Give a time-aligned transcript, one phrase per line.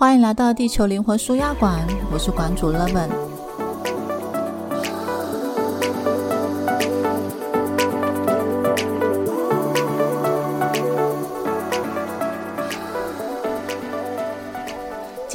[0.00, 3.29] 欢迎来到地球灵魂舒压馆，我是馆主 Levin。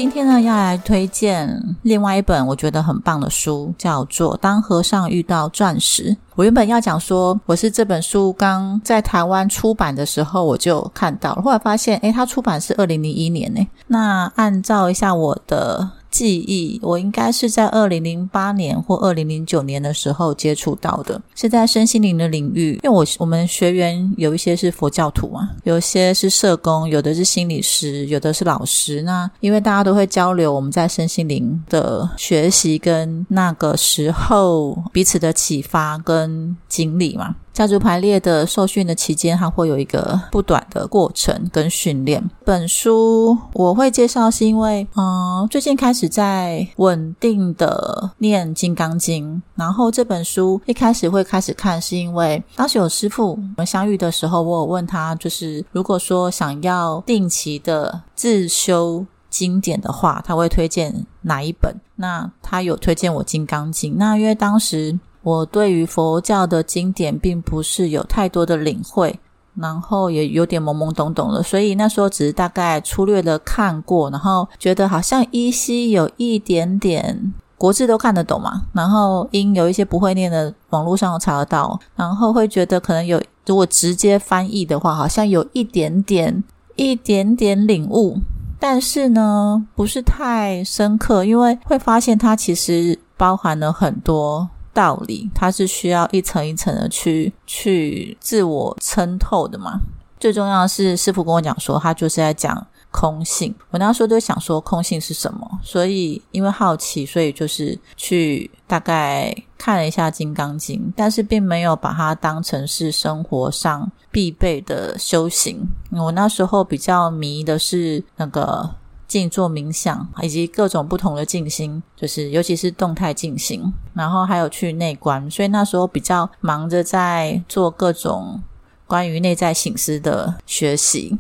[0.06, 6.12] 今天呢，要来推荐另外一本我觉得很棒的书，叫做《当和尚遇到钻石》。
[6.36, 13.68] 我原本要讲说，我是这本书刚在台湾出版的时候我就看到了，后来发现，诶，它出版是二零零一年呢。
[13.88, 15.90] 那按照一下我的。
[16.16, 22.80] 记忆，我应该是在二零零八年或二零零九年的时候接触到的，是在身心灵的领域。
[22.84, 29.02] 因为我我们学员有一些是佛教徒啊，有些是社工，有的是心理师，有的是老师。
[29.02, 37.36] 那因为大家都会交流我们在身心灵的学习跟那个时候彼此的启发跟经历嘛。
[37.56, 42.22] 家族排列的受训的期间，它会有一个不短的过程跟训练。
[42.44, 61.74] 本书我会介绍，是因为嗯，最近开始在稳定的念《金刚经》，然后这本书一开始会开始看，是因为当时有师傅我们相遇的时候，我有问他，就是如果说想要定期的自修经典的话，他会推荐哪一本？
[61.96, 65.00] 那他有推荐我《金刚经》，那因为当时。
[65.26, 69.20] 我对于佛教的经典并不是有太多的领会，
[69.56, 86.44] 然后也有点懵懵懂懂的，所以那时候只是大概粗略的看过，然后觉得好像依稀有一点点国字都看得懂嘛，然后因有一些不会念的，网络上查得到，然后会觉得可能有如果直接翻译的话，好像有一点点
[86.76, 88.20] 一点点领悟，
[88.60, 94.50] 但是呢不是太深刻，因为会发现它其实包含了很多。
[94.76, 99.80] 道理，它是需要一层一层的去去自我参透的嘛。
[100.20, 103.54] 最重要是，师傅跟我讲说，他就是在讲空性。
[103.72, 105.60] 我那时候就想说，空性是什么？
[105.64, 115.68] 所以因为好奇，所以就是去大概看了一下《金刚经》，但是并没有把它当成是生活上必备的修行。
[115.92, 118.70] 我那时候比较迷的是那个。
[119.08, 128.42] 静坐冥想，以及各种不同的静心，就是尤其是动态静心，然后还有去内观，所以那时候比较忙着在做各种
[128.88, 131.18] 关于内在醒思的学习。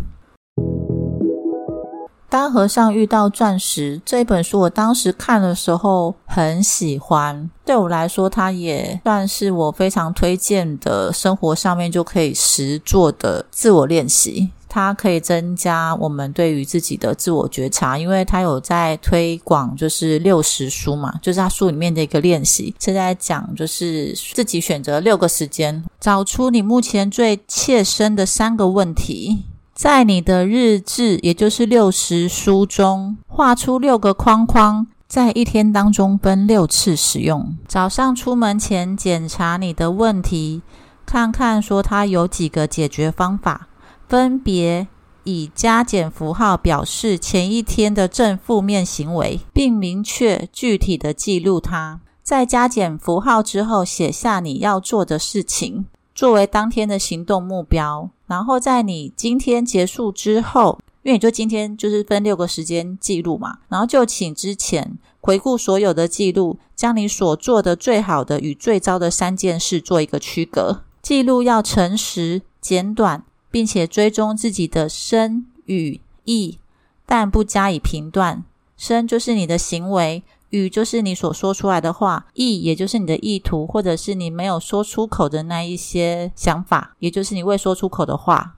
[2.28, 14.52] 当和尚遇到钻石这一本书，我当时看的时候很喜欢，对我来说，它也算是我非常推荐的生活上面就可以实做的自我练习。
[14.76, 37.56] 它可以增加我们对于自己的自我觉察，因为它有在推广，就是六十书嘛，就是它书里面的一个练习，是在讲就是自己选择六个时间，找出你目前最切身的三个问题，在你的日志，也就是六十书中画出六个框框，在一天当中分六次使用。
[37.66, 40.62] 早上出门前检查你的问题，
[41.06, 43.70] 看看说它有几个解决方法。
[44.08, 44.88] 分别
[45.24, 52.00] 以加减符号表示前一天的正负面行为，并明确具体的记录它。
[52.22, 58.10] 在加减符号之后，写下你要做的事情，作为当天的行动目标。
[58.28, 70.82] 然后在你今天结束之后，因为你就今天就是分六个时间记录嘛，然后就请之前回顾所有的记录，将你所做的最好的与最糟的三件事做一个区隔。
[71.04, 73.24] 记录要诚实、简短。
[73.56, 76.60] 并且追踪自己的身与意，
[77.06, 78.44] 但不加以评断。
[78.76, 88.56] 身就是你的行为，语就是你所说出来的话，意也就是你的意图，或者是你没有说出口的那一些想法，也就是你未说出口的话。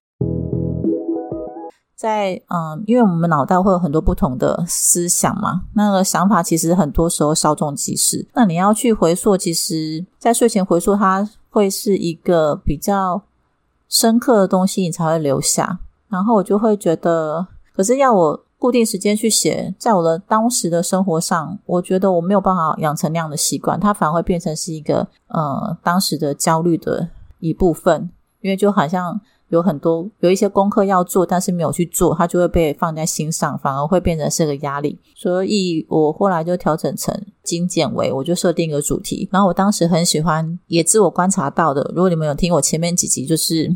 [1.96, 8.28] 在嗯，因为我们脑袋会有很多不同的思想嘛，那个想法其实很多时候稍纵即逝。
[8.34, 13.22] 那你要去回溯，其实在睡前回溯，它会是一个比较。
[13.90, 27.08] 深刻的东西你才会留下，然后我就会觉得，可是要我固定时间去写，在我的当时的生活上，我觉得我没有办法养成那样的习惯，它反而会变成是一个呃当时的焦虑的
[27.40, 28.10] 一部分，
[28.42, 37.14] 因为就好像有很多有一些功课要做，但是没有去做，它就会被放在心上，反而会变成是个压力，所以我后来就调整成
[37.44, 41.92] 精简为，我就设定一个主题，然后我当时很喜欢，也自我观察到的。
[41.96, 43.72] 如果你们有听我前面几集，就是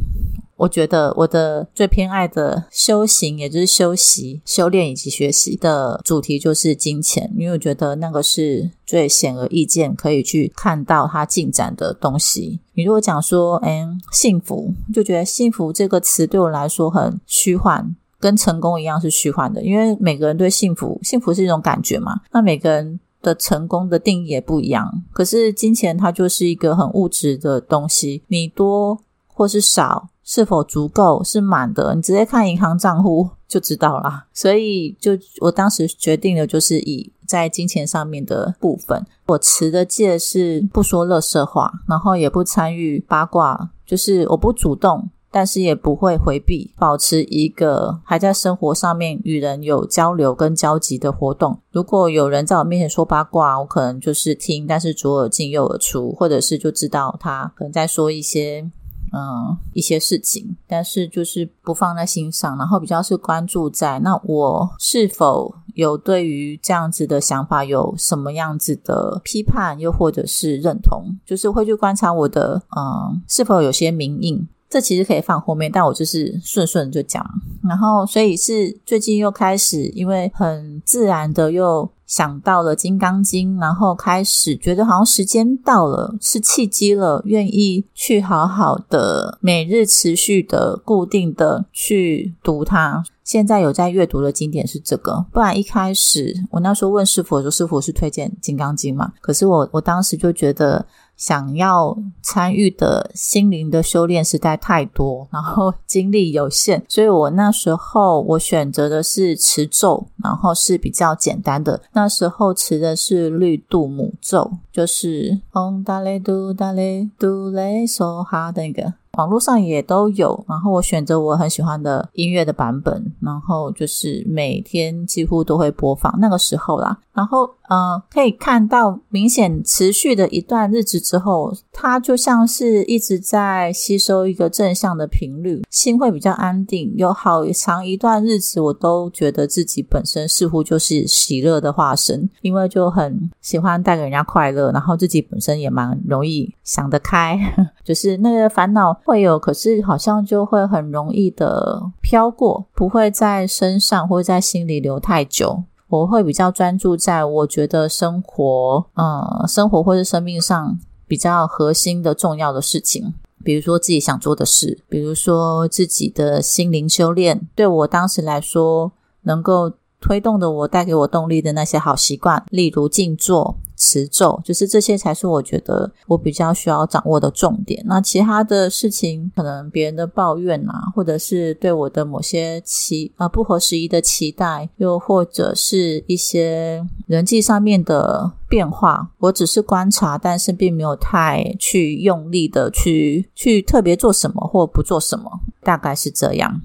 [0.62, 12.60] 我觉得我的最偏爱的修行，也就是修习、修炼以及学习的主题就是金钱，因为我觉得那个是最显而易见可以去看到它进展的东西。
[12.74, 17.96] 你如果讲说，嗯，幸福，就觉得幸福这个词对我来说很虚幻。
[18.20, 22.22] 跟成功一样是虚幻的，因为每个人对幸福，幸福是一种感觉嘛。
[22.32, 24.88] 那每个人的成功的定义也不一样。
[25.12, 34.26] 可是金钱它就是一个很物质的东西，你多或是少，是否足够，是满的，你直接看银行账户 就知道了。
[34.34, 45.10] 所以，就我当时决定的就是以在金钱上面的部分，我持的戒是不说乐色话，然后也不参与八卦，就是我不主动。
[45.34, 51.58] 但是也不会回避，保持一个还在生活上面与人有交流跟交集的活动。
[51.72, 58.70] 如果有人在我面前说八卦，我可能就是听，但是左耳进右耳出，或者是就知道他可能在说一些
[59.12, 74.48] 嗯一些事情，但是就是不放在心上，然后比较是关注在那我是否有对于这样子的想法有什么样子的批判，又或者是认同，就是会去观察我的嗯是否有些明印。
[74.72, 77.22] 这其实可以放后面，但我就是顺顺就讲，
[77.68, 93.04] 然后所以是最近又开始，因为很自然的又想到了《金刚经》，然后开始觉得好像时间到了，是契机了，愿意去好好的每日持续的固定的去读它。
[93.26, 99.12] 现在有在阅读的经典是这个，不然一开始我那时候问师傅说，师傅是推荐《金刚经》嘛？
[99.20, 100.86] 可是我我当时就觉得。
[101.22, 111.80] 想要参与的心灵的修炼实在太多，然后精力有限，所以我那时候我选择的是持咒，然后是比较简单的。
[111.94, 118.96] 那时候持的是绿度母咒，就是嗡达雷嘟达雷嘟雷梭哈的那个。
[119.18, 126.98] 网络上也都有，然后我选择我很喜欢的音乐的版本，然后就是每天几乎都会播放那个时候啦。
[127.14, 136.94] 然后呃，可以看到明显持续的一段日子之后，它就像是一直在吸收一个正向的频率，心会比较安定。
[136.96, 147.38] 有好长一段日子，我都觉得自己本身似乎就是喜乐的化身，因为就很喜欢带给人家快乐，然后自己本身也蛮容易想得开，
[147.84, 148.98] 就是那个烦恼。
[149.04, 155.64] 会有，可是好像就会很容易的飘过，不会在身上或在心里留太久。
[155.88, 163.14] 我会比较专注在我觉得生活，嗯，生活或是生命上比较核心的重要的事情，
[163.44, 167.48] 比如说自己想做的事，比如说自己的心灵修炼。
[167.56, 168.92] 对我当时来说，
[169.24, 169.74] 能够。
[170.02, 177.82] 推动的我带给我动力的那些好习惯，例如静坐、持咒，就是这些才是我觉得我比较需要掌握的重点。
[177.86, 195.30] 那其他的事情，可能别人的抱怨啊，或者是对我的某些期啊不合时宜的期待，又或者是一些人际上面的变化，我只是观察，但是并没有太去用力的去去特别做什么或不做什么，
[195.64, 196.62] 大概是这样。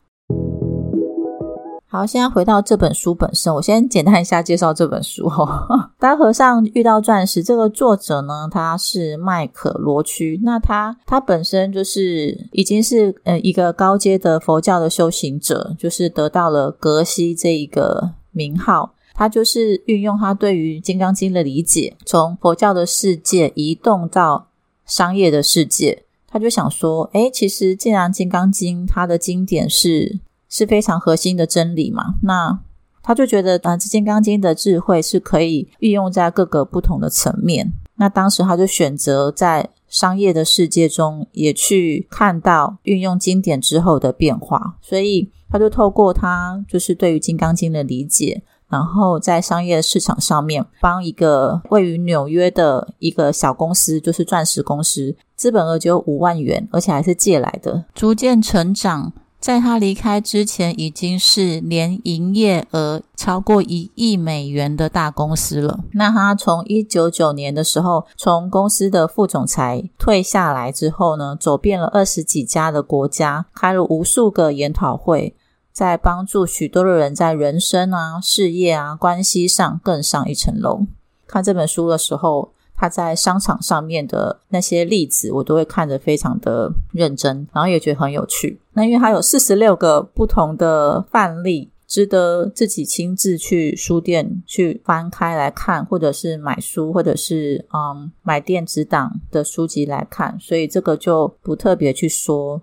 [1.97, 5.95] 好，现在回到这本书本身，我先简单一下介绍这本书哈。
[5.99, 10.39] 当和尚遇到钻石，这个作者呢，他是麦可罗区。
[10.45, 18.93] 那他他本身就是已经是呃一个高阶的佛教的修行者，就是得到了格西这一个名号。
[19.15, 24.49] 他就是运用他对于《金刚经》的理解，从佛教的世界移动到
[24.85, 26.03] 商业的世界。
[26.29, 30.21] 他就想说，诶，其实既然《金刚经》它的经典是。
[30.49, 32.15] 是非常核心的真理嘛？
[32.23, 32.59] 那
[33.03, 37.73] 他就觉得啊，这《金刚经》的智慧是可以运用在各个不同的层面。
[37.97, 59.13] 那当时他就选择在商业的世界中也去看到运用经典之后的变化，所以他就透过他就是对于《金刚经》的理解，然后在商业市场上面帮一个位于纽约的一个小公司，就是钻石公司，资本额只有五万元，而且还是借来的，逐渐成长。
[59.39, 65.85] 在他离开之前，已经是年营业额超过一亿美元的大公司了。
[65.93, 75.37] 那他从一九九年的时候，从公司的副总裁退下来之后呢，走遍了二十几家的国家，开了无数个研讨会，
[75.73, 80.87] 在帮助许多的人在人生啊、事业啊、关系上更上一层楼。
[81.29, 82.53] 看这本书的时候。
[82.77, 88.61] 他在商场上面的那些例子，我都会看得非常的认真，然后也觉得很有趣。
[88.75, 100.37] 那因为他有四十六个不同的范例，值得自己亲自去书店去翻开来看，或者是买书，或者是嗯买电子档的书籍来看。
[100.39, 102.61] 所以这个就不特别去说。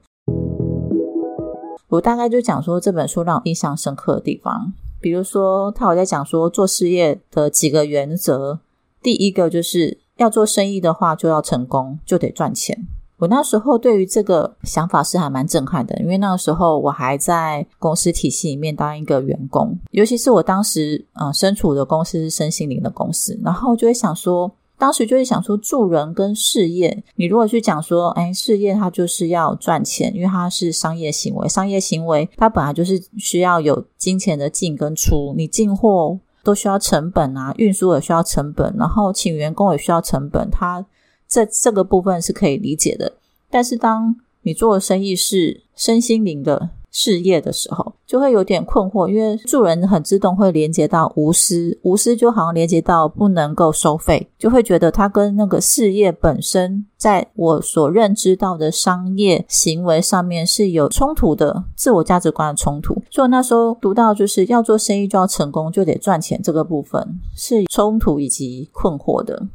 [1.89, 8.59] 我大概就讲说这本书让我印象深刻的地方，比如说他有在讲说做事业的几个原则，
[9.01, 10.02] 第一个就是。
[10.23, 12.87] 要做生意的话，就要成功，就得赚钱。
[13.17, 24.51] 我那时候对于这个想法是还蛮震撼的，因为那个时候我还在公司体系里面当一个员工，尤其是我当时呃身处的公司是身心灵的公司，然后就会想说。
[24.75, 40.85] 当时就会想说，助人跟事业，你如果去讲说，哎，事业它就是要赚钱，因为它是商业行为，商业行为它本来就是需要有金钱的进跟出，你进货都需要成本啊，运输也需要成本，然后请员工也需要成本，他
[41.27, 43.13] 这这个部分是可以理解的。
[43.49, 46.69] 但是当你做的生意是身心灵的。
[46.93, 63.01] 事业的时候就会有点困惑，因为助人很自动会连接到无私，无私就好像连接到不能够收费，就会觉得它跟那个事业本身，在我所认知到的商业行为上面是有冲突的，自我价值观的冲突。
[63.09, 69.47] 所以那时候读到就是要做生意就要成功就得赚钱这个部分是冲突以及困惑的。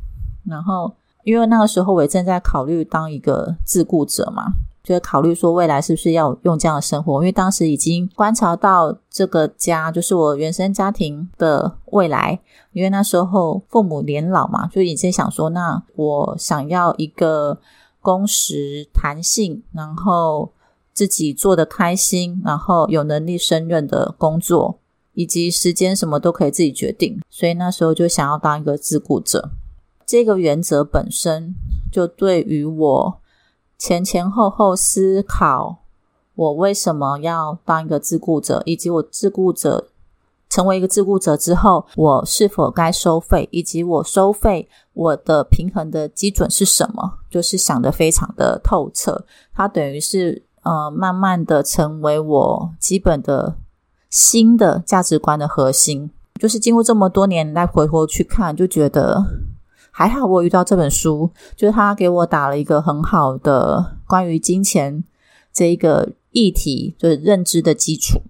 [0.45, 0.93] 然后
[1.23, 4.47] 因为那个时候我也正在考虑当一个自雇者嘛。
[4.89, 12.41] 就考虑说未来是不是要用这样的生活，因为当时已经观察到这个家，就是我原生家庭的未来。
[12.73, 17.59] 因为那时候父母年老嘛，就已经想说，那我想要一个
[18.01, 20.51] 工时弹性，然后
[20.95, 24.79] 自己做的开心，然后有能力胜任的工作，
[25.13, 27.21] 以及时间什么都可以自己决定。
[27.29, 29.51] 所以那时候就想要当一个自雇者。
[30.07, 31.55] 这个原则本身
[31.93, 33.21] 就对于我。
[33.79, 35.79] 前前后后思考，
[36.35, 39.89] 我为什么要当一个自雇者，以及我自雇者
[40.51, 49.25] 成为一个自雇者之后，我是否该收费，以及我收费我的平衡的基准是什么，就是想得非常的透彻。
[49.55, 53.57] 它等于是呃，慢慢的成为我基本的
[54.11, 56.11] 新的价值观的核心。
[56.41, 59.25] 就是经过这么多年来回头去看，就觉得。
[59.99, 65.03] 还好我遇到这本书，就是他给我打了一个很好的关于金钱
[65.53, 68.21] 这一个议题，就是认知的基础。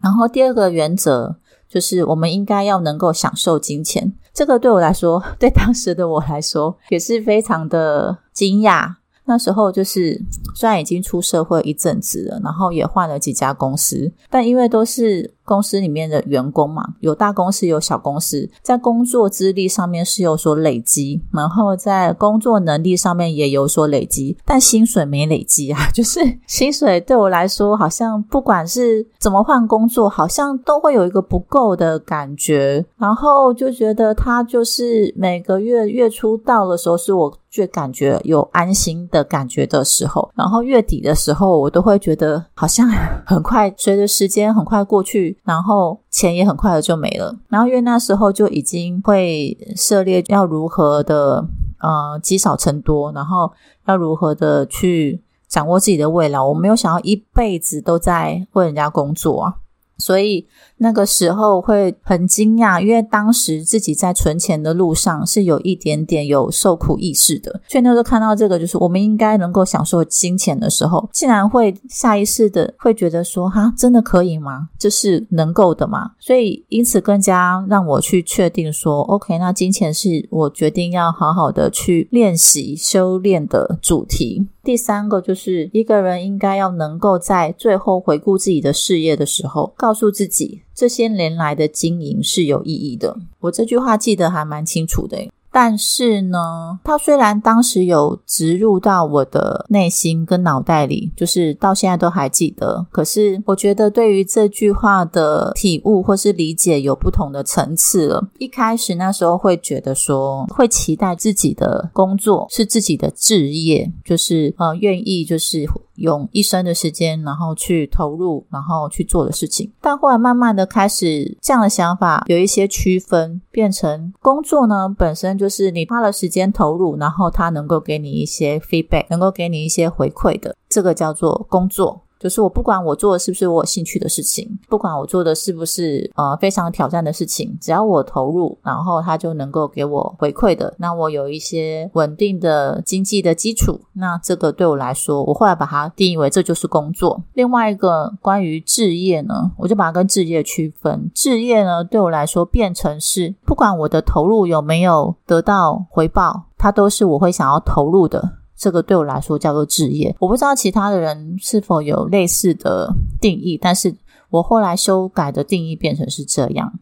[0.00, 1.36] 然后第二个原则
[1.68, 8.94] 就是我们应该要能够享受金钱，这个对我来说，对当时的我来说也是非常的惊讶。
[9.32, 10.20] 那时候就是
[10.54, 15.32] 虽然已经出社会一阵子了，然后也换了几家公司，但因为都是。
[15.44, 25.80] 公司里面的员工嘛，有大公司有小公司，在工作资历上面是有所累积，然后在工作能力上面也有所累积，但薪水没累积啊。
[25.92, 32.86] 就是薪水对我来说，好像不管是怎么换工作，好像都会有一个不够的感觉。
[32.96, 40.28] 然后就觉得他就是每个月月初到的时候，是我就感觉有安心的感觉的时候。
[40.34, 42.88] 然后月底的时候，我都会觉得好像
[43.26, 45.38] 很快，随着时间很快过去。
[45.44, 47.36] 然后钱也很快的就没了。
[47.48, 51.46] 然后因为那时候就已经会涉猎要如何的
[51.80, 53.52] 呃积少成多，然后
[53.86, 56.40] 要如何的去掌握自己的未来。
[56.40, 59.54] 我没有想要一辈子都在为人家工作啊。
[59.98, 60.48] 所以
[60.82, 67.60] 那个时候会很惊讶，因为当时自己在存钱的路上是有一点点有受苦意识的。
[67.68, 74.68] 所以那时候看到这个，就是我们应该能够享受金钱的时候，竟然会下意识的会觉得说：“哈，真的可以吗？
[74.76, 93.16] 这是能够的吗？”所以因此更加让我去确定说：“OK，那金钱是我决定要好好的去练习修炼的主题。”第三个就是一个人应该要能够在最后回顾自己的事业的时候，告诉自己这些年来的经营是有意义的。
[93.40, 95.18] 我这句话记得还蛮清楚的。
[95.54, 102.86] 但是呢，它虽然当时有植入到我的内心跟脑袋里，就是到现在都还记得。
[102.90, 108.30] 可是我觉得对于这句话的体悟或是理解有不同的层次了。
[108.38, 115.68] 一开始那时候会觉得说，会期待自己的工作是自己的置业，就是呃愿意就是。
[115.96, 119.72] 用一生的时间，然后去投入，然后去做的事情。
[119.80, 132.02] 但后来慢慢的开始，这样的想法有一些区分，变成工作呢本身就是你花了时间投入，然后它能够给你一些 feedback，能够给你一些回馈的，这个叫做工作。
[132.22, 140.72] 就是我不管我做的是不是我有兴趣的事情，不管我做的是不是呃非常挑战的事情，只要我投入，然后它就能够给我回馈的。
[140.78, 147.20] 那我有一些稳定的经济的基础，那这个对我来说，我后来把它定义为这就是工作。
[147.34, 151.10] 另外一个关于置业呢，我就把它跟置业区分。
[151.12, 158.38] 置业呢，对我来说变成是不管我的投入有没有得到回报，它都是我会想要投入的。
[158.62, 163.92] 这个对我来说叫做置业，我不知道其他的人是否有类似的定义，但是
[164.30, 166.78] 我后来修改的定义变成是这样。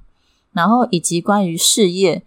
[0.53, 2.23] 然后以及关于事业，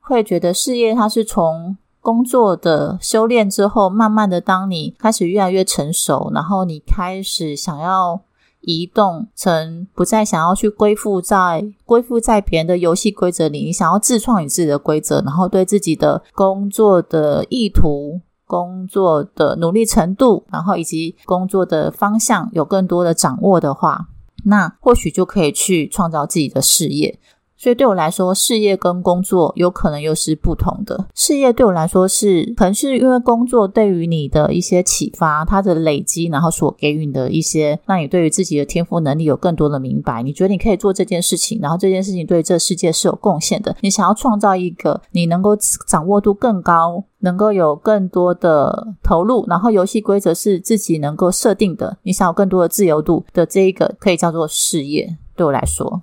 [0.00, 8.20] 会觉得事业它是从工作的修炼之后，慢慢的，当你开始越来越成熟，然后你开始想要
[8.62, 24.08] 移动成不再想要去归附在归附在别人的游戏规则里，你想要自创你自己的规则，然后对自己的工作的意图、工作的努力程度，然后以及工作的方向有更多的掌握的话，
[24.44, 27.16] 那或许就可以去创造自己的事业。
[27.58, 31.06] 所以对我来说，事业跟工作有可能又是不同的。
[31.12, 40.22] 事业对我来说是，可能是因为工作对于你的一些启发，它的累积，然后所给予你的一些，让你对于自己的天赋能力有更多的明白。
[40.22, 43.76] 你觉得你可以做这件事情，然后这件事情对这世界是有贡献的。
[43.80, 45.56] 你想要创造一个你能够
[45.88, 51.98] 掌握度更高，能够有更多的投入，然后游戏规则是自己能够设定的。
[52.04, 55.16] 你想要更多的自由度的这一个，可以叫做事业。
[55.34, 56.02] 对我来说。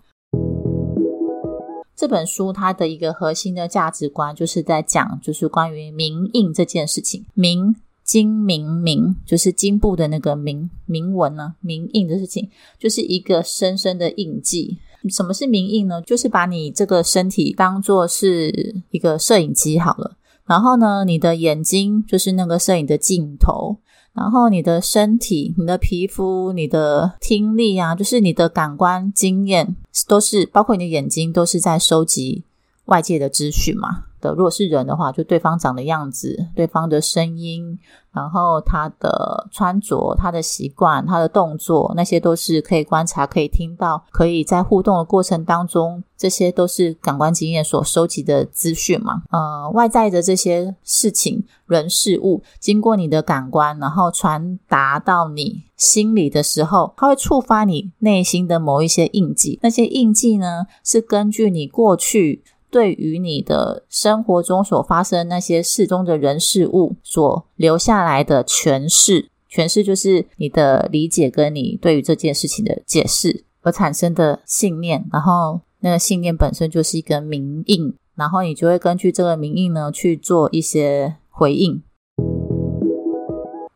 [1.95, 7.25] 这本书它的一个核心的价值观，就是在讲，就是关于铭印这件事情。
[7.33, 14.77] 铭金铭铭，就是金部的那个铭铭文呢，铭印的事情，就是一个深深的印记。
[15.09, 16.01] 什么是铭印呢？
[16.01, 23.77] 就是把你这个身体当做是一个摄影机好了，然后呢，你的眼睛就是那个摄影的镜头。
[24.15, 29.75] 然后你的身体、你的皮肤、你的听力啊，就是你的感官经验，
[30.07, 32.43] 都是包括你的眼睛，都是在收集
[32.85, 34.05] 外界的资讯嘛。
[34.21, 37.77] 的，如果是人的话，就对方长的样子、对方的声音，
[38.11, 49.21] 然后他的穿着、他的习惯、他的动作，那些都是可以观察、可以听到、可以在互动的过程当中，这些都是感官经验所收集的资讯嘛。
[49.29, 59.59] 呃，外在的这些事情、人、事物，经过你的感官，然后传达到你心里的时候，它会触发你内心的某一些印记。
[59.61, 62.43] 那些印记呢，是根据你过去。
[62.75, 81.81] 对于你的生活中所发生那些事中的人事物所留下来的诠释，诠释就是你的理解跟你对于这件事情的解释而产生的信念，然后那个信念本身就是一个名印，然后你就会根据这个名印呢去做一些回应。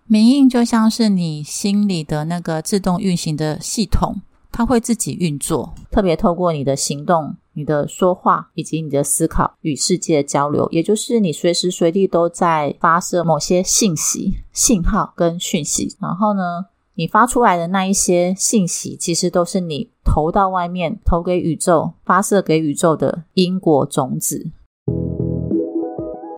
[0.07, 4.17] 名印就像是你心里的那个自动运行的系统，
[4.51, 7.37] 它会自己运作，特别透过你的行动。
[7.59, 15.97] 你的说话以及你的思考与世界的交流，也就是你随时随地都在发射某些信息、信号跟讯息。
[15.99, 24.51] 然后呢，你发出来的那一些信息，其实都是你投到外面、投给宇宙、发射给宇宙的因果种子。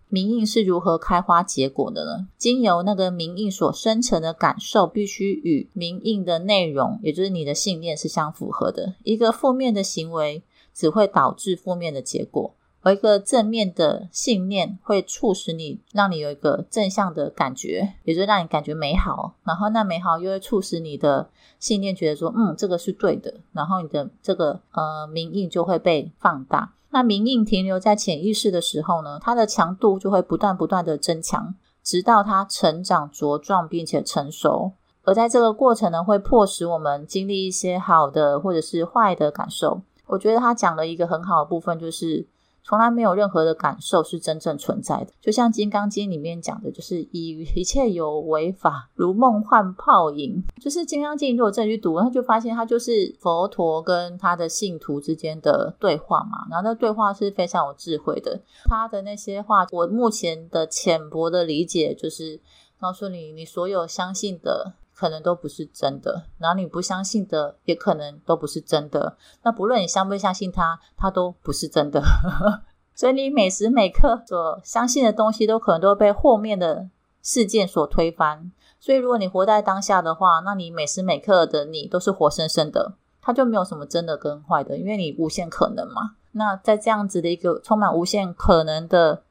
[0.10, 2.28] 明印是如何开花结果的呢？
[2.36, 8.96] 经由那个明印所生成的感受，必须与明印的内容，也就是你的信念是相符合的。
[9.04, 10.42] 一个负面的行为。
[10.74, 19.36] 只会导致负面的结果，而一个正面的信念会促使你，让你有一个正向的感觉，也就让你感觉美好。
[19.44, 21.30] 然后那美好又会促使你的
[21.60, 23.36] 信念觉得说，嗯，这个是对的。
[23.54, 26.74] 然后你的这个呃名印就会被放大。
[26.90, 34.74] 那名印停留在潜意识的时候呢，它的强度就会不断不断的增强，直到它成长茁壮并且成熟。
[35.04, 39.82] 而在这个过程呢，会迫使我们经历一些好的或者是坏的感受。
[40.12, 42.28] 我觉得他讲了一个很好的部分，就是
[42.64, 45.08] 从来没有任何的感受是真正存在的。
[45.22, 50.44] 就像《金刚经》里面讲的，就是以一切有为法，如梦幻泡影。
[50.62, 56.46] 就是《金刚经》，如果再去读，他就发现他就是佛陀跟他的信徒之间的对话嘛。
[56.50, 58.42] 然后那对话是非常有智慧的。
[58.66, 62.40] 他的那些话，我目前的浅薄的理解就是
[62.80, 64.74] 告诉你，你所有相信的。
[65.02, 69.18] 可能都不是真的，然后你不相信的也可能都不是真的。
[69.42, 72.04] 那不论你相不相信它，它都不是真的。
[72.94, 76.88] 所以你每时每刻所相信的东西，都可能都被后面的
[77.24, 78.52] 事件所推翻。
[78.80, 86.18] 所以如果你活在当下的话，那你每时每刻的你都是活生生的，它就没有什么真的跟坏的，因为你无限可能嘛。
[86.34, 89.24] 那在这样子的一个充满无限可能的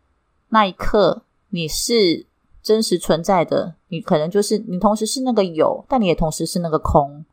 [0.49, 2.27] 那一刻，你是。
[2.71, 7.25] 真实存在的，你可能就是你，同时是那个有，但你也同时是那个空。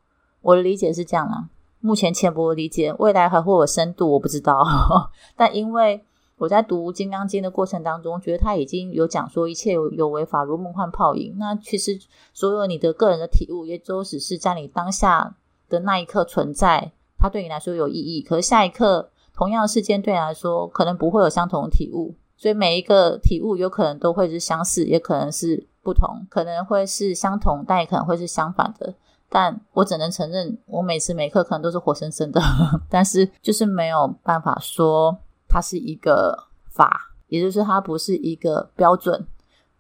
[0.42, 1.48] 我的理解是这样啊，
[1.80, 4.66] 目前浅薄理解，未来还会有深度，我不知道。
[5.38, 6.04] 但因为
[6.40, 11.36] 我在读《金刚经》的过程当中，觉得他已经有讲说一切有有为法如梦幻泡影。
[11.38, 12.00] 那其实
[12.34, 15.36] 所有你的个人的体悟，也都只是在你当下
[15.70, 18.24] 的那一刻存在，它对你来说有意义。
[18.24, 22.16] 可是下一刻，同样的事件对你来说，可能不会有相同的体悟。
[22.38, 28.94] 所以每一个体悟有可能都会是相似，也可能是不同，可能会是相同，但也可能会是相反的。
[29.30, 32.40] 但我只能承认，我每时每刻可能都是活生生的，
[32.90, 35.18] 但是就是没有办法说
[35.50, 39.28] 它是一个法，也就是它不是一个标准，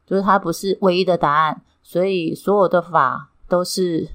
[0.05, 4.09] 就是它不是唯一的答案，所以所有的法都是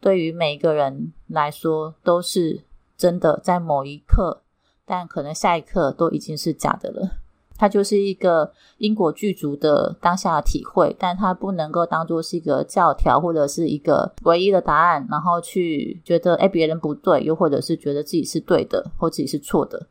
[0.00, 2.64] 对于每一个人来说都是
[2.98, 4.42] 真的，在某一刻，
[4.84, 7.18] 但可能下一刻都已经是假的了。
[7.58, 19.86] 它就是一个因果具足的当下体会，但它不能够当做是一个教条或者是一个唯一的答案，然后去觉得哎别人不对，又或者是觉得自己是对的或自己是错的。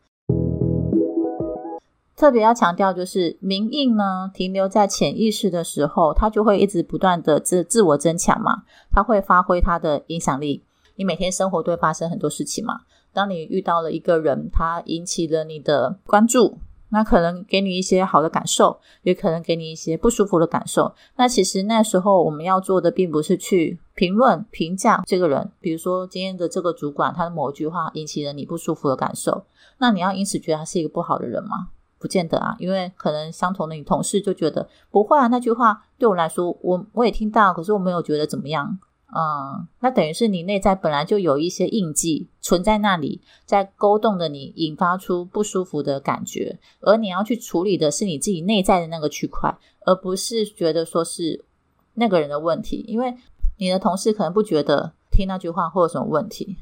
[2.16, 10.64] 特别要强调，就是明印呢停留在潜意识的时候，它就会一直不断的自自我增强嘛，它会发挥它的影响力。
[10.96, 12.80] 你每天生活都会发生很多事情嘛，
[13.12, 16.58] 当你遇到了一个人，他引起了你的关注。
[16.96, 20.96] 那可能给你一些好的感受，也可能给你一些不舒服的感受。
[21.18, 25.52] 那其实那时候我们要做的，并不是去评论、评价这个人。
[25.60, 29.44] 比如说今天的这个主管，他的某一句话引起了你不舒服的感受，
[29.80, 31.68] 那你要因此觉得他是一个不好的人吗？
[32.00, 35.28] 不见得啊，因为可能相同的，你同事就觉得不会啊。
[35.28, 38.80] 那句话对我来说，我我也听到，可是我没有觉得怎么样。
[39.08, 51.46] 嗯，那等于是你内在本来就有一些印记存在那里，在勾动的你，引发出不舒服的感觉，而你要去处理的是你自己内在的那个区块，而不是觉得说是
[51.94, 53.16] 那个人的问题，因为
[53.58, 56.58] 你的同事可能不觉得听那句话会有什么问题。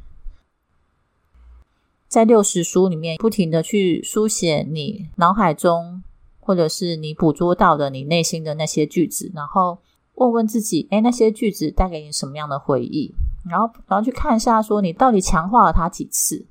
[2.08, 6.04] 在六十书里面，不停的去书写你脑海中
[6.40, 9.80] 或者是你捕捉到的你内心的那些句子，然后。
[10.16, 13.14] 问问自己，哎，那些句子带给你什么样的回忆？
[13.50, 16.46] 然后，然后去看一下，说你到底强化了它几次？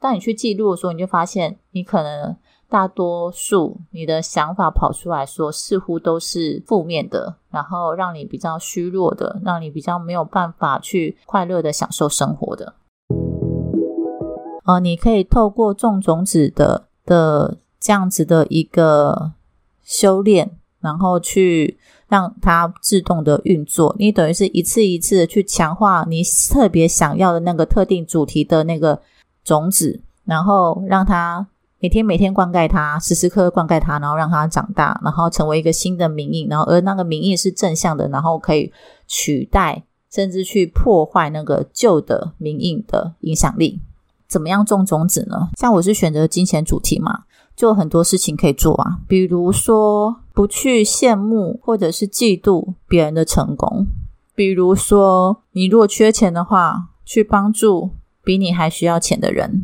[0.00, 2.34] 当你去记录的时候，你就发现，你可能
[2.68, 12.74] 大多数你的想法跑出来说，似乎都是负面的，然后让你比较虚弱的，让你比较没有办法去快乐的享受生活的。
[14.64, 19.32] 呃，你可以透过种种子的的这样子的一个
[19.82, 21.78] 修炼，然后去。
[22.12, 26.22] 让它自动的运作，你等于是一次一次的去强化你
[26.52, 29.00] 特别想要的那个特定主题的那个
[29.42, 31.46] 种子，然后让它
[31.80, 38.70] 每天每天灌溉它，时时刻刻灌溉它，然后让它长大，然后成为一个新的名印，然后而那个名印是正向的，然后可以
[39.06, 43.80] 取代甚至去破坏那个旧的名印的影响力。
[44.28, 45.48] 怎么样种种子呢？
[45.58, 47.20] 像我是选择金钱主题嘛。
[47.54, 53.86] 就很多事情可以做啊，比如说不去羡慕或者是嫉妒别人的成功，
[54.34, 57.90] 比如说你如果缺钱的话，去帮助
[58.24, 59.62] 比你还需要钱的人，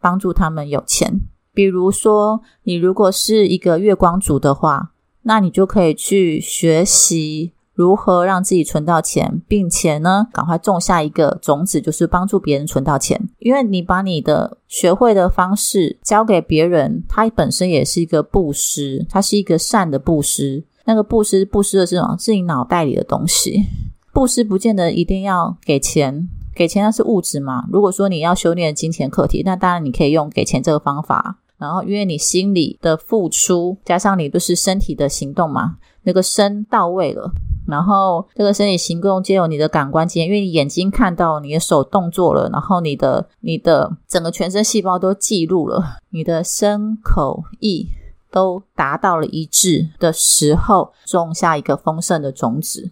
[0.00, 1.20] 帮助他们有钱。
[1.52, 4.92] 比如说你如果是一个月光族的话，
[5.22, 7.52] 那你就可以去学习。
[7.76, 13.28] 如何让自己存到钱，并且呢，赶快种下一个种子，就是帮助别人存到钱。
[13.38, 20.64] 因为你把你的学会的方式交给别人，它本身也是一个布施，它是一个善的布施。
[20.86, 22.16] 那个布施，布施的是什么？
[22.18, 23.66] 是你脑袋里的东西。
[24.14, 27.66] 布施不见得一定要给钱，给钱那是物质嘛。
[27.70, 31.36] 如果说你要修炼金钱课题，那当然你可以用给钱这个方法。
[31.58, 37.32] 然后，因为你心里的付出，加上你就是身体的行动嘛，那个身到位了。
[37.66, 47.88] 然后这个身体行动皆有你的感官经验，因为你眼睛看到，你的手动作了，然后你的你的整个全身细胞都记录了，你的身口意
[48.30, 52.90] 都达到了一致的时候，种下一个丰盛的种子。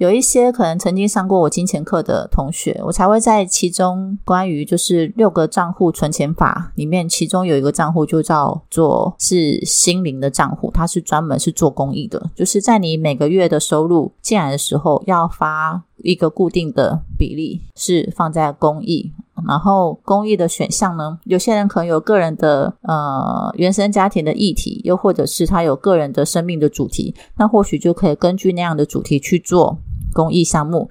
[0.00, 19.12] 有一些可能曾经上过我金钱课的同学，我才会在其中关于就是六个账户存钱法里面，其中有一个账户就叫做是心灵的账户，它是专门是做公益的，就是在你每个月的收入进来的时候，要发一个固定的比例是放在公益。
[19.46, 29.78] 然后公益的选项呢，有些人可能有个人的呃原生家庭的议题，又或者是他有个人的生命的主题，那或许就可以根据那样的主题去做。
[30.12, 30.90] 公益项目，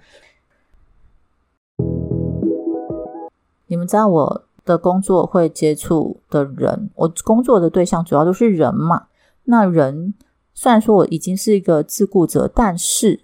[3.68, 9.08] 你们知道我的工作会接触的人，我工作的对象主要都是人嘛。
[9.46, 10.14] 那人
[10.54, 13.20] 虽然说我已经是一个自顾者，但是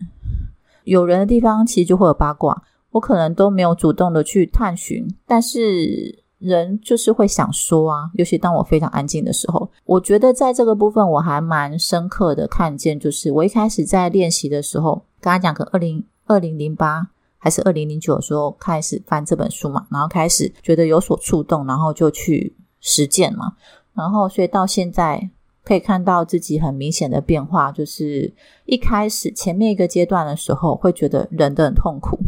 [0.83, 15.03] 有人的地方其实就会有八卦，我可能都没有主动的去探寻，但是人就是会想说啊，尤其当我非常安静的时候，我觉得在这个部分我还蛮深刻的看见，就是我一开始在练习的时候。
[15.19, 17.07] 刚刚讲，可二零二零零八
[17.39, 23.53] 还是二零零九的时候开始翻这本书嘛，然后开始觉得有所触动，然后就去实践嘛，
[23.95, 25.31] 然后所以到现在
[25.63, 28.31] 可以看到自己很明显的变化，就是
[28.65, 32.19] 一开始前面一个阶段的时候会觉得忍得很痛苦。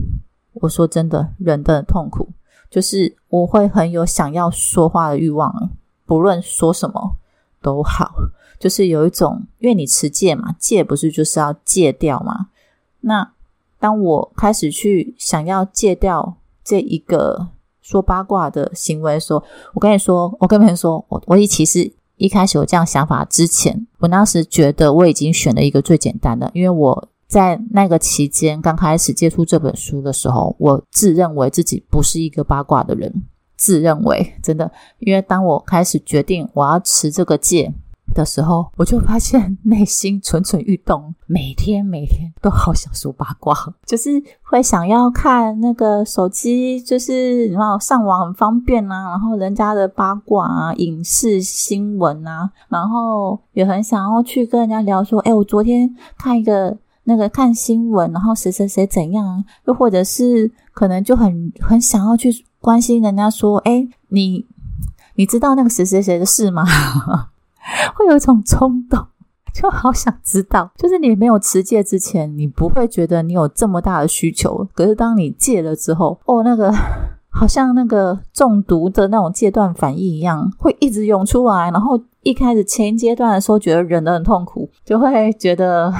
[0.55, 2.27] 我说真的，忍得很痛苦，
[2.69, 5.71] 就是我会很有想要说话的欲望，
[6.05, 7.15] 不论说什么，
[7.61, 8.13] 都好，
[8.59, 12.47] 就是有一种，因为你持戒嘛，戒不是就是要戒掉嘛？
[13.01, 13.31] 那
[13.79, 17.47] 当我开始去想要戒掉这一个
[17.81, 33.23] 说八卦的行为的时候，我跟你说，我跟别人说，我我其实一开始有这样想法之前，我当时觉得我已经选了一个最简单的，因为我在那个期间刚开始接触这本书的时候，我自认为自己不是一个八卦的人。
[33.57, 37.73] 自认为真的，因为当我开始决定我要持这个戒
[38.13, 44.11] 的时候，我就发现内心蠢蠢欲动，每天每天都好想说八卦，就是
[44.43, 62.45] 会想要看那个手机，就是然后上网很方便啊，然后人家的八卦啊、影视新闻啊，然后也很想要去跟人家聊说，哎，我昨天看一个那个看新闻，然后谁谁谁怎样，又或者是可能就很很想要去。
[62.59, 64.45] 关心人家说：“哎，你
[65.15, 66.65] 你知道那个谁谁谁的事吗？”
[67.95, 68.99] 会有一种冲动，
[69.53, 70.69] 就好想知道。
[70.75, 74.67] 就是你没有持戒之前，你不会觉得你有这么大的需求。
[74.73, 76.73] 可是当你戒了之后，哦，那个
[77.29, 81.69] 好像那个中毒的那种戒断反应一样，会一直涌出来。
[81.71, 85.93] 然后一开始前阶段的时候，觉得忍得很痛苦，就会觉得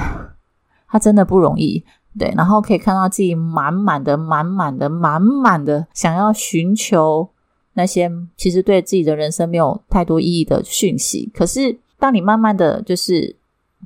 [0.88, 1.84] 他真的不容易。
[2.18, 7.28] 对，然后可以看到自己满满的、满满的、满满的想要寻求
[7.74, 11.30] 那些其实对自己的人生没有太多意义的讯息。
[11.32, 13.36] 可是，当你慢慢的就是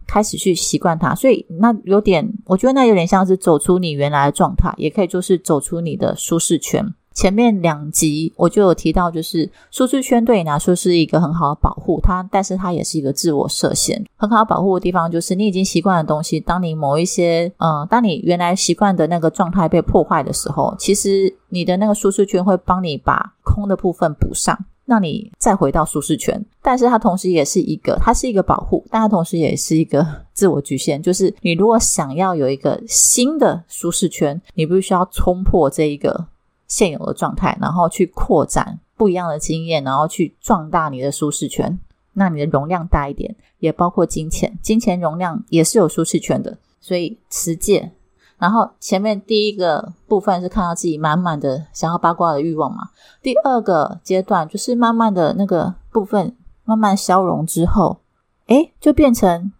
[0.06, 6.94] 开始去习惯它，所以那有点，我觉得那有点像是走出你原来的状态，也可以就是走出你的舒适圈。
[7.14, 14.04] 前面两集我就有提到，就是舒适圈对你来说是一个很好的保护，它，但是它也是一个自我设限。
[14.16, 26.44] 很好保护的地方就是你已经习惯的东西，当你某一些，嗯，当你原来习惯的那个状态被破坏的时候，其实你的那个舒适圈会帮你把空的部分补上，让你再回到舒适圈。
[26.62, 31.02] 但是它同时也是一个，它是一个保护，但它同时也是一个自我局限。
[31.02, 36.26] 就是你如果想要有一个新的舒适圈，你必须要冲破这一个。
[36.72, 41.78] 现有的状态，然后去扩展不一样的经验，然后去壮大你的舒适圈，
[42.14, 46.56] 那你的容量大一点，也包括金钱，金钱容量也是有舒适圈的。
[46.80, 47.92] 所以持戒，
[48.38, 52.88] 然后前面第一个部分是看到自己满满的想要八卦的欲望嘛，
[53.22, 57.98] 第二个阶段就是慢慢的那个部分慢慢消融之后，
[58.46, 59.52] 诶，就变成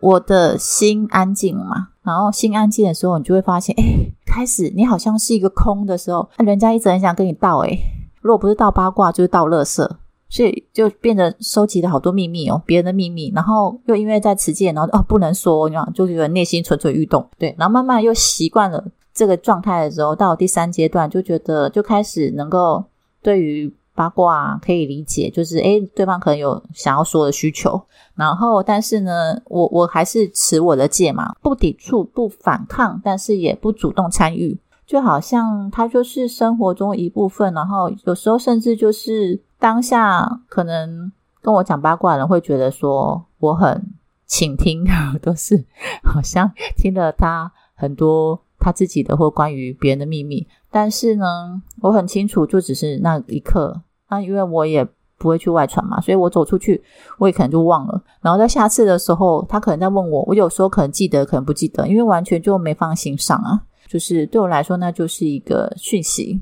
[0.00, 1.88] 我的心安静了嘛。
[2.02, 3.84] 然后心安静的时候，你就会发现，哎，
[4.26, 7.78] 开始你好像是一个空的时候，人家一直很想跟你道，哎，
[8.20, 18.82] 如果不是道八卦，就是道乐色，所以就变得收集了好多秘密哦，别人的秘密，然后又因为在持戒，然后哦不能说，你知，就觉得内心蠢蠢欲动，对，然后慢慢又习惯了
[19.12, 22.82] 这个状态的时候，到第三阶段就觉得就开始能够
[23.22, 23.72] 对于。
[24.00, 27.78] 八卦可以理解，就是诶，对方可能有想要说的需求，
[28.14, 43.86] 然后但是呢，我我还是持我的戒嘛，不抵触，不反抗，但是也不主动参与，就好像它就是生活中一部分，然后有时候甚至就是当下可能跟我讲八卦的人会觉得说我很
[44.26, 44.82] 倾听，
[45.20, 45.62] 都是
[46.02, 48.40] 好像听了他很多。
[48.62, 53.80] 他自己的或关于别人的秘密，但是呢，我很清楚，就只是那一刻。
[54.10, 56.82] 那因为我也不会去外传嘛，所以我走出去，
[57.18, 58.02] 我也可能就忘了。
[58.20, 63.62] 然后在下次的时候，他可能在问我，我有时候可能记得，可能不记得，因为完全就没放心上啊。
[63.88, 66.40] 就是对我来说，那就是一个讯息，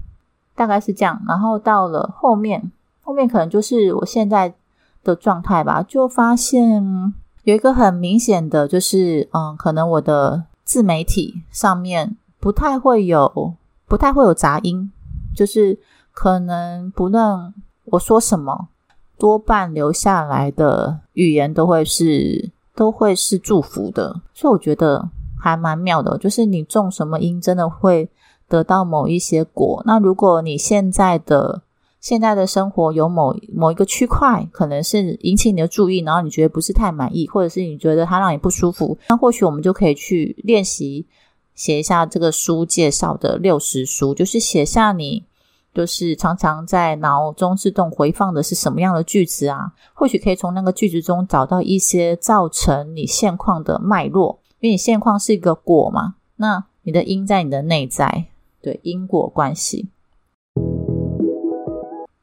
[0.55, 1.23] 大概是这样。
[1.29, 4.53] 然后到了后面，后面可能就是我现在
[5.05, 10.45] 的状态吧，就发现有一个很明显的，就是嗯，可能我的。
[10.69, 13.55] 自媒体上面不太会有，
[13.87, 14.93] 不太会有杂音，
[15.35, 15.79] 就是
[16.19, 17.55] 可能不论
[17.85, 18.71] 我说什么，
[19.17, 26.19] 多半留下来的语言都会是都会是祝福的，所以我觉得还蛮妙的。
[26.19, 28.11] 就是你种什么因，真的会
[28.49, 29.81] 得到某一些果。
[29.87, 31.63] 那如果你现在的
[32.01, 41.07] 现在的生活有某某一个区块，可能是引起你的注意，然后你觉得不是太满意，或者是你觉得它让你不舒服，那或许我们就可以去练习
[41.55, 45.25] 写一下这个书介绍的六十书，就是写下你
[45.75, 49.73] 就是常常在脑中自动回放的是什么样的句子啊？
[49.95, 58.27] 或许可以从那个句子中找到一些造成你现况的脉络，因为你现况是一个果嘛，那你的因在你的内在，
[58.61, 59.89] 对因果关系。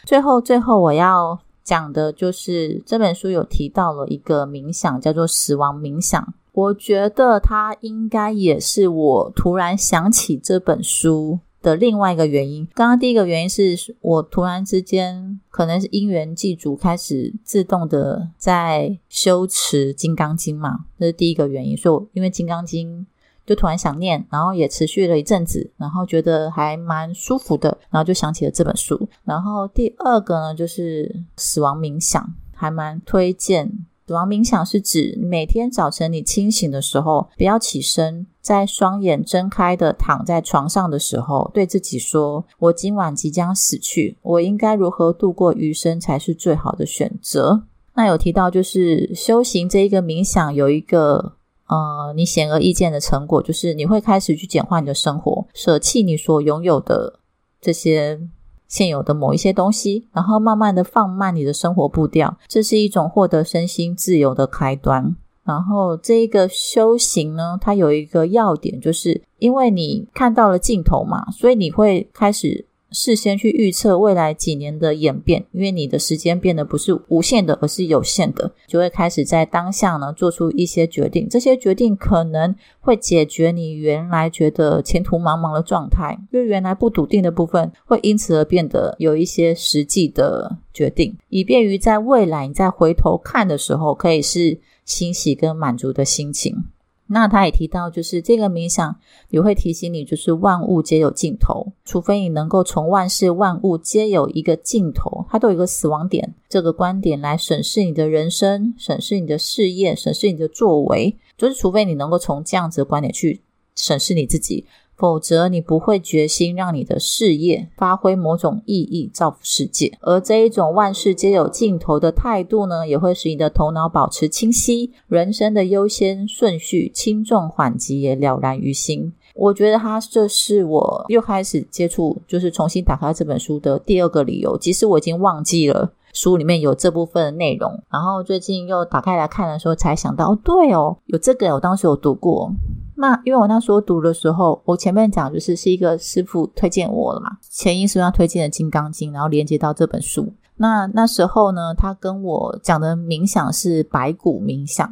[0.06, 6.34] 最后，最后我要讲的就是这本书有提到了一个冥想，叫做死亡冥想。
[6.52, 12.63] 我觉得它应该也是我突然想起这本书的另外一个原因。
[12.75, 21.75] 刚刚第一个原因是我突然之间可能是因缘际足，开始自动的在修持《金刚经》嘛，这是第一个原因。
[21.75, 23.01] 所以，因为《金刚经》
[23.47, 29.10] 就突然想念，然后也持续了一阵子，然后觉得还蛮舒服的，然后就想起了这本书。
[29.23, 33.71] 然后第二个呢，就是死亡冥想，还蛮推荐。
[34.08, 47.63] 死亡冥想是指每天早晨你清醒的时候，不要起身，在双眼睁开的躺在床上的时候，对自己说：“我今晚即将死去，我应该如何度过余生才是最好的选择？”
[47.96, 51.34] 那有提到就是修行这一个冥想有一个
[51.68, 57.22] 呃，你显而易见的成果，就是你会开始去简化你的生活，舍弃你所拥有的
[57.60, 58.20] 这些。
[58.67, 65.15] 现有的某一些东西，然后慢慢的放慢你的生活步调，这是一种获得身心自由的开端。
[65.43, 72.65] 然后这一个修行呢，它有一个要点，就是因为你看到了尽头嘛，所以你会开始。
[72.96, 81.28] 事先去预测未来几年的演变，因为你的时间变得不是无限的，而是有限的，就会开始在当下呢做出一些决定。
[81.30, 96.64] 这些决定可能会解决你原来觉得前途茫茫的状态，因为原来不笃定的部分会因此而变得有一些实际的决定，以便于在未来你再回头看的时候，可以是欣喜跟满足的心情。
[97.08, 98.96] 那他也提到，就是这个冥想
[99.30, 113.41] 也会提醒你，就是万物皆有尽头，除非你能够从万事万物皆有一个尽头，它都有一个死亡点这个观点来审视你的人生，审视你的事业，审视你的作为，就是除非你能够从这样子的观点去
[113.76, 114.65] 审视你自己。
[114.98, 119.98] 否则，你不会决心让你的事业发挥某种意义，造福世界。
[120.02, 129.14] 而这一种万事皆有尽头的态度呢，也会使你的头脑保持清晰，人生的优先顺序、轻重缓急也了然于心。
[129.36, 134.58] 我觉得他这是我又开始接触，就是重新打开这本书的第二个理由。
[134.58, 142.50] 即使我已经忘记了书里面有这部分的内容，然后最近又打开来看的时候，才想到哦，对哦，有这个，我当时有读过。
[142.96, 150.34] 那因为我那时候读的时候，我前面讲就是是一个师傅推荐我了嘛，前因是他推荐的《金刚经》，然后连接到这本书。
[150.58, 154.90] 那那时候呢，他跟我讲的冥想是白骨冥想。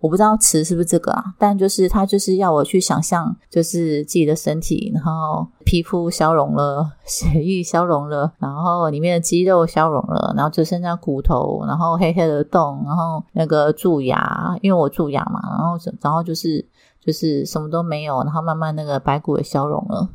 [0.00, 16.62] 我不知道词是不是这个啊，但就是他就是要我去想象，就是自己的身体，然后皮肤消融了，血液消融了，然后里面的肌肉消融了，然后只剩下骨头，然后黑黑的洞，然后那个蛀牙，因为我蛀牙嘛，然后然后就是
[17.04, 20.08] 就是什么都没有，然后慢慢那个白骨也消融了，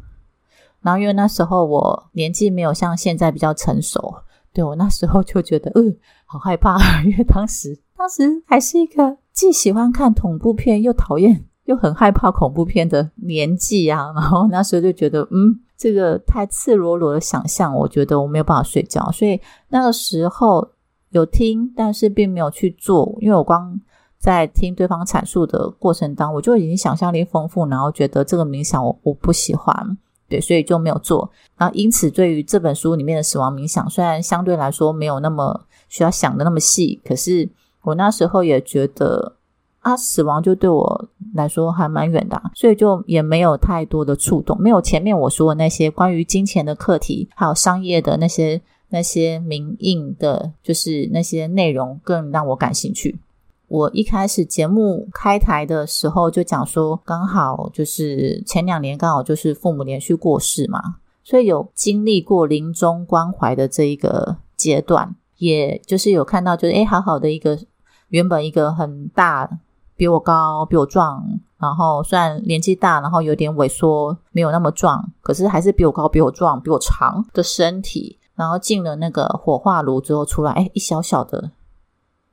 [0.81, 4.15] 然后因为那时候我年纪没有像现在比较成熟，
[4.53, 9.17] 对我那时候就觉得，嗯，好害怕，因为当时当时还是一个。
[9.31, 20.71] 既喜欢看恐怖片，又讨厌又很害怕恐怖片的年纪啊，然后那时候就觉得，嗯，这个太赤裸裸的想象，我觉得我没有办法睡觉，所以那个时候
[21.11, 23.79] 有听，但是并没有去做，因为我光
[24.19, 31.31] 在听对方阐述的过程当中，我就已经想象力丰富，然后觉得这个冥想我我不喜欢，对，所以就没有做。
[31.57, 37.49] 然后因此，对于这本书里面的死亡冥想，虽然相对来说没有那么需要想的那么细，可是。
[37.81, 39.37] 我那时候也觉得
[39.79, 53.17] 啊，死亡就对我来说还蛮远的，所以就也没有太多的触动，没有前面我说的那些关于金钱的课题，还有商业的那些那些名印的，就是那些内容更让我感兴趣。
[53.69, 65.15] 我一开始节目开台的时候就讲说，刚好就是前两年刚好就是父母连续过世嘛，所以有经历过临终关怀的这一个阶段。
[65.37, 67.57] 也就是有看到，就是诶好好的一个
[68.09, 69.49] 原本一个很大，
[69.95, 71.23] 比我高，比我壮，
[71.57, 81.51] 然后虽然年纪大，然后有点萎缩，没有那么壮，可是还是比我高，比我壮，比我长的身体，然后进了那个火化炉之后出来，诶一小小的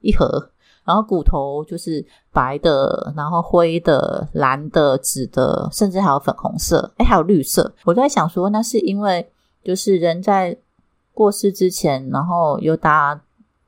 [0.01, 0.51] 一盒，
[0.87, 7.75] 然后骨头就是白的，然后灰的、蓝的、紫的，甚至还有粉红色，诶还有绿色。
[7.85, 9.31] 我在想说，那是因为
[9.63, 10.57] 就是人在。
[11.17, 13.19] 过世之前，然后有打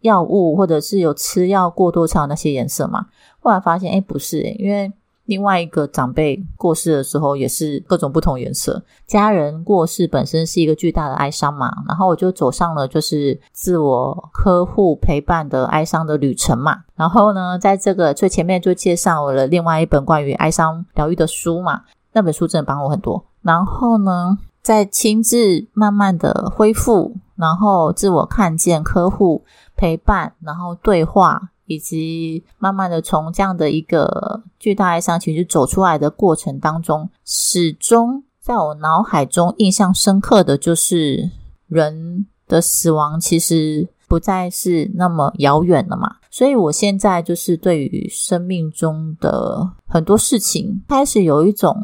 [0.03, 3.07] 药物，或者是有吃药过多才有那些颜色嘛？
[3.41, 4.93] 后来发现，哎，不是，因为
[5.29, 8.83] 另外一个长辈过世的时候也是各种不同颜色。
[9.07, 16.79] 家人过世本身是一个巨大的哀伤嘛，然后我就走上了就是自我呵护陪伴的哀伤的旅程嘛。
[16.97, 23.25] 然后呢，在这个最前面就介绍了另外一本关于哀伤疗愈的书嘛，那本书真的帮我很多。
[23.43, 27.15] 然后呢，在亲自慢慢的恢复。
[27.39, 29.45] 然后自我看见、呵护
[29.77, 41.31] 陪伴，然后对话，以及慢慢的从这样的一个巨大哀伤情绪走出来的过程当中，始终在我脑海中印象深刻的就是
[41.69, 46.17] 人的死亡，其实不再是那么遥远了嘛。
[46.31, 51.77] 所以我现在就是对于生命中的很多事情，开始有一种，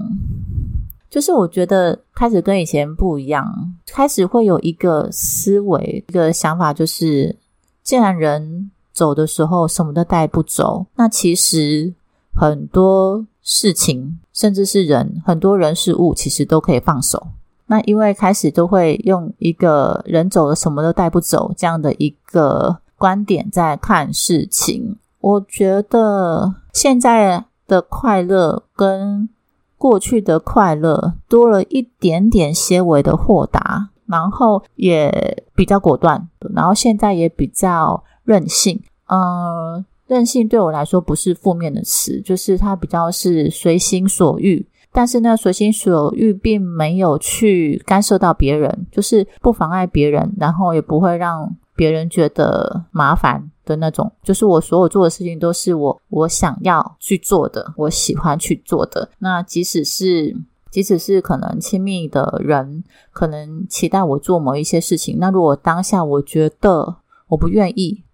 [1.11, 7.37] 就是我觉得开始跟以前不一样，开始会有一个思维、一个想法，就是
[7.83, 11.93] 既然人走的时候什么都带不走，那其实
[12.35, 17.27] 很多事情，甚至是人，很多人事物，其实都可以放手。
[17.67, 22.79] 那因为开始都会用一个人走了什么都带不走这样的一个。
[22.97, 29.29] 观点在看事情，我觉得现在的快乐跟
[29.77, 38.83] 过去的快乐多了一点点些微的豁达，然后也比较果断，然后现在也比较任性。
[39.09, 44.67] 嗯，任性对我来说不是负面的词，就是它比较是随心所欲。
[44.93, 51.57] 但是呢，随心所欲并没有去干涉到别人，就是不妨碍别人，然后也不会让。
[51.77, 59.11] 别人觉得麻烦的那种，就是我所有做的事情都是我我想要去做的，我喜欢去做的。
[59.19, 60.37] 那即使是
[60.71, 66.95] 即使是可能亲密的人，可能期待我做某一些事情，那如果当下我觉得
[67.27, 68.05] 我不愿意，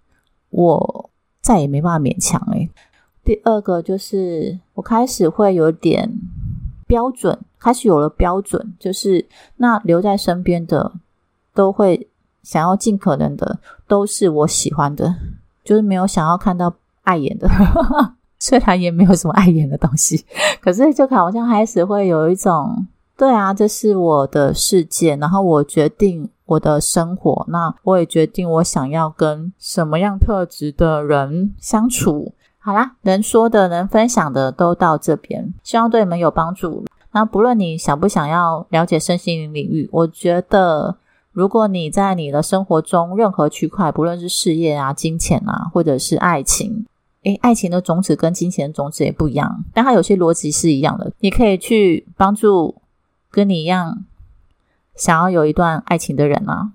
[0.51, 2.71] 我再也没办法勉强诶。
[3.25, 6.13] 第二个就是我开始会有点
[6.87, 9.27] 标准，开始有了标准，就是
[9.57, 10.93] 那留在身边的
[11.55, 12.07] 都会。
[12.43, 15.15] 想要尽可能的都是我喜欢的，
[15.63, 17.47] 就是没有想要看到碍眼的，
[18.41, 20.25] 虽然也没有什么碍眼的东西，
[20.59, 22.87] 可是就好像开始会有一种，
[23.21, 32.33] 对啊，这是我的世界，然后我决定我的生活，那我也决定我想要跟什么样特质的人相处。
[32.59, 36.87] 好啦，能说的、能分享的都到这边，希望对你们有帮助。
[37.13, 40.97] 那不论你想不想要了解身心灵领域，我觉得。
[41.33, 46.85] 如果你在你的生活中任何区块，不论是事业啊、金钱啊，或者是爱情，
[47.23, 51.13] 诶，爱情的种子跟金钱的种子也不一样，但它有些逻辑是一样的。
[51.21, 52.75] 你可以去帮助
[53.31, 54.05] 跟你一样
[54.95, 56.73] 想要有一段爱情的人啊，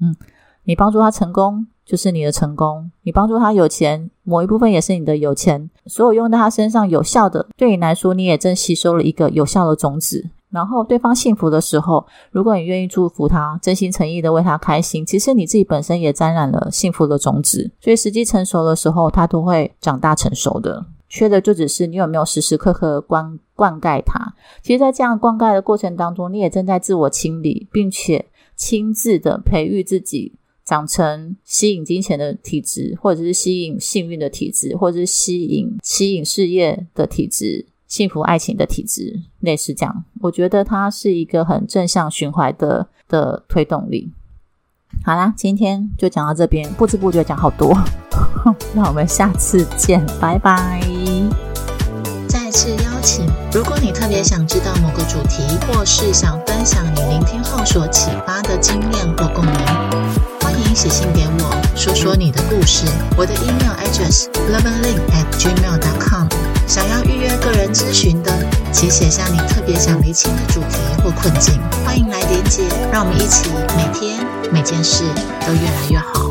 [0.00, 0.16] 嗯，
[0.64, 5.70] 你帮助他成功就是你的成功，你帮助他有钱，某一部分也是你的有钱。
[5.86, 10.30] 所有用在他身上有效的，对你来说，你也正吸收了一个有效的种子。
[10.50, 17.70] 然后对方幸福的时候，如果你愿意祝福他，真心诚意的为他开心，其实你自己本身也沾染了幸福的种子。
[17.80, 20.86] 所以时机成熟的时候，他都会长大成熟的。
[21.08, 24.34] 缺的就只是你有没有时时刻刻关灌溉它。
[24.62, 30.34] 其实，在这样灌溉的过程当中，你也正在自我清理，并且亲自的培育自己，
[30.64, 37.66] 长成吸引金钱的体质，或者是吸引幸运的体质，或者是吸引吸引事业的体质。
[37.88, 44.10] 幸福爱情的体质类似这样，我觉得它是一个很正向循环的的推动力。
[45.04, 47.72] 好啦，今天就讲到这边，不知不觉讲好多，
[48.74, 51.55] 那我们下次见，拜拜。
[52.46, 59.52] 再次邀请，如果你特别想知道某个主题，或是想分享你聆听后所启发的经验或共鸣，
[60.40, 62.86] 欢迎写信给我，说说你的故事。
[63.16, 66.28] 我的 email address loveandlink at gmail.com。
[66.68, 68.30] 想要预约个人咨询的，
[68.70, 75.02] 请写下你特别想厘清的主题或困境，欢迎来连接，让我们一起每天每件事
[75.44, 76.30] 都越来越好。